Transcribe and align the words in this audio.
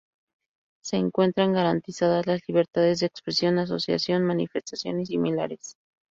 Se 0.83 0.97
encuentran 0.97 1.53
garantizadas 1.53 2.25
las 2.25 2.41
libertades 2.47 2.99
de 3.01 3.05
expresión, 3.05 3.59
asociación, 3.59 4.23
manifestación 4.23 4.99
y 4.99 5.05
similares. 5.05 5.75